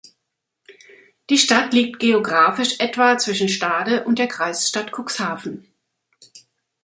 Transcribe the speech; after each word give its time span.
Die 1.29 1.37
Stadt 1.37 1.73
liegt 1.73 1.99
geografisch 1.99 2.79
etwa 2.79 3.19
zwischen 3.19 3.49
Stade 3.49 4.03
und 4.03 4.17
der 4.17 4.27
Kreisstadt 4.27 4.91
Cuxhaven. 4.91 5.67